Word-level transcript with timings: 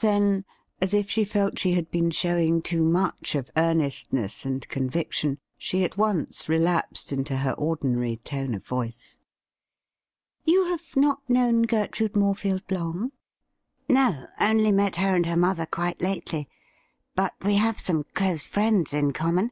Then, 0.00 0.46
as 0.80 0.94
if 0.94 1.10
she 1.10 1.24
felt 1.24 1.58
she 1.58 1.74
had 1.74 1.90
been 1.90 2.10
showing 2.10 2.62
too 2.62 2.82
much 2.82 3.34
of 3.34 3.50
earnestness 3.54 4.46
and 4.46 4.66
conviction, 4.68 5.36
she 5.58 5.84
at 5.84 5.98
once 5.98 6.48
relapsed 6.48 7.12
into 7.12 7.36
her 7.36 7.52
ordinary 7.52 8.16
tone 8.24 8.54
of 8.54 8.64
voice.' 8.64 9.18
You 10.46 10.68
have 10.70 10.96
not 10.96 11.20
known 11.28 11.64
Gertrude 11.64 12.14
Morefield 12.16 12.62
long 12.70 13.10
?''No; 13.90 14.26
only 14.40 14.72
met 14.72 14.96
her 14.96 15.14
and 15.14 15.26
her 15.26 15.36
mother 15.36 15.66
quite 15.66 16.00
lately. 16.00 16.48
But 17.14 17.34
we 17.42 17.56
have 17.56 17.78
some 17.78 18.06
close 18.14 18.48
friends 18.48 18.94
in 18.94 19.12
common. 19.12 19.50